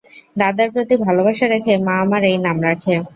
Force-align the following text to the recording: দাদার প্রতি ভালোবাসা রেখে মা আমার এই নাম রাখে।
দাদার 0.37 0.69
প্রতি 0.73 0.95
ভালোবাসা 1.05 1.45
রেখে 1.47 1.73
মা 1.85 1.95
আমার 2.03 2.21
এই 2.29 2.37
নাম 2.45 2.57
রাখে। 2.67 2.93